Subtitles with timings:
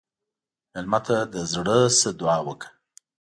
[0.71, 2.69] مېلمه ته له زړه نه دعا وکړه.